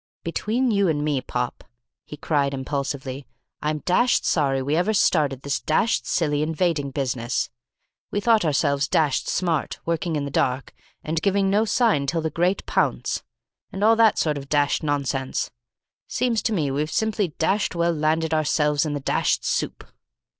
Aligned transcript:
"Between 0.23 0.71
you 0.71 0.87
and 0.87 1.05
me, 1.05 1.21
Pop," 1.21 1.63
he 2.05 2.17
cried 2.17 2.55
impulsively, 2.55 3.27
"I'm 3.61 3.83
dashed 3.85 4.25
sorry 4.25 4.59
we 4.59 4.75
ever 4.75 4.95
started 4.95 5.43
this 5.43 5.59
dashed 5.59 6.07
silly 6.07 6.41
invading 6.41 6.89
business. 6.89 7.51
We 8.09 8.19
thought 8.19 8.43
ourselves 8.43 8.87
dashed 8.87 9.27
smart, 9.29 9.77
working 9.85 10.15
in 10.15 10.25
the 10.25 10.31
dark, 10.31 10.73
and 11.03 11.21
giving 11.21 11.51
no 11.51 11.65
sign 11.65 12.07
till 12.07 12.21
the 12.21 12.31
great 12.31 12.65
pounce, 12.65 13.21
and 13.71 13.83
all 13.83 13.95
that 13.95 14.17
sort 14.17 14.39
of 14.39 14.49
dashed 14.49 14.81
nonsense. 14.81 15.51
Seems 16.07 16.41
to 16.41 16.51
me 16.51 16.71
we've 16.71 16.89
simply 16.89 17.35
dashed 17.37 17.75
well 17.75 17.93
landed 17.93 18.33
ourselves 18.33 18.87
in 18.87 18.93
the 18.95 18.99
dashed 18.99 19.45
soup." 19.45 19.83